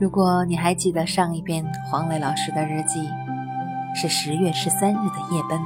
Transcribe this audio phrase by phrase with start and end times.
[0.00, 3.06] 如果你还记得上一篇黄磊老师的日记
[3.94, 5.60] 是十月十三日的夜奔，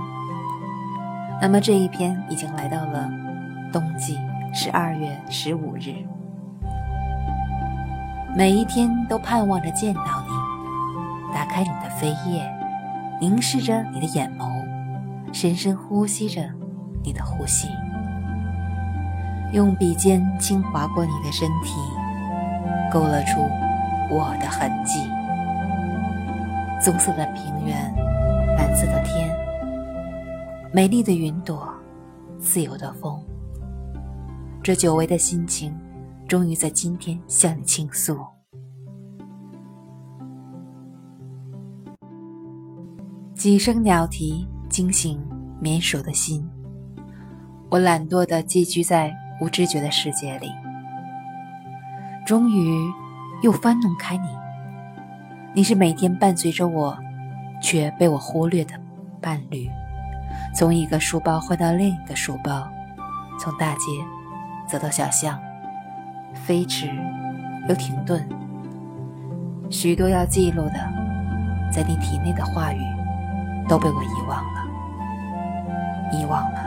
[1.41, 3.09] 那么这一篇已经来到了
[3.73, 4.19] 冬季
[4.53, 5.95] 十二月十五日。
[8.35, 12.53] 每一天都盼望着见到你，打开你的扉页，
[13.21, 14.51] 凝视着你的眼眸，
[15.33, 16.43] 深深呼吸着
[17.05, 17.69] 你的呼吸，
[19.53, 21.77] 用笔尖轻划过你的身体，
[22.93, 23.49] 勾勒出。
[24.11, 25.01] 我的痕迹，
[26.81, 27.95] 棕色的平原，
[28.55, 29.35] 蓝色的天，
[30.73, 31.69] 美丽的云朵，
[32.39, 33.19] 自由的风。
[34.63, 35.75] 这久违的心情，
[36.29, 38.19] 终于在今天向你倾诉。
[43.35, 45.21] 几声鸟啼惊醒
[45.61, 46.47] 眠熟的心，
[47.71, 50.51] 我懒惰的寄居在无知觉的世界里，
[52.27, 52.87] 终于。
[53.45, 54.27] 又翻弄开你，
[55.53, 56.97] 你是每天伴随着我，
[57.61, 58.73] 却被我忽略的
[59.21, 59.69] 伴侣。
[60.55, 62.67] 从一个书包换到另一个书包，
[63.39, 63.81] 从大街
[64.67, 65.39] 走到小巷，
[66.33, 66.89] 飞驰
[67.69, 68.27] 又停顿。
[69.69, 70.79] 许多要记录的，
[71.71, 72.81] 在你体内的话语，
[73.69, 74.65] 都被我遗忘了，
[76.13, 76.65] 遗忘了。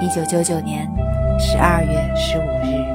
[0.00, 0.88] 一九九九年
[1.40, 2.91] 十二月十五日。